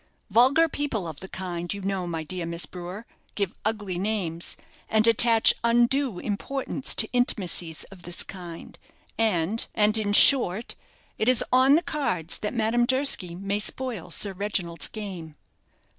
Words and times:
Vulgar 0.31 0.67
people 0.67 1.07
of 1.07 1.19
the 1.19 1.27
kind, 1.27 1.71
you 1.71 1.79
know, 1.81 2.07
my 2.07 2.23
dear 2.23 2.47
Miss 2.47 2.65
Brewer, 2.65 3.05
give 3.35 3.53
ugly 3.63 3.99
names, 3.99 4.57
and 4.89 5.05
attach 5.05 5.53
undue 5.63 6.17
importance 6.17 6.95
to 6.95 7.09
intimacies 7.13 7.83
of 7.91 8.01
this 8.01 8.23
kind, 8.23 8.79
and 9.19 9.67
and 9.75 9.99
in 9.99 10.11
short, 10.11 10.73
it 11.19 11.29
is 11.29 11.43
on 11.53 11.75
the 11.75 11.83
cards 11.83 12.39
that 12.39 12.55
Madame 12.55 12.87
Durski 12.87 13.35
may 13.35 13.59
spoil 13.59 14.09
Sir 14.09 14.33
Reginald's 14.33 14.87
game. 14.87 15.35